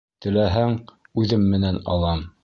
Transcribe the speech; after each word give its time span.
Теләһәң, 0.25 0.71
үҙем 1.23 1.43
менән 1.51 1.79
алам. 1.97 2.25